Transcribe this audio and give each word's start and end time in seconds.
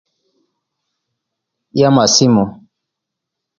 Yamasimu. 1.79 2.43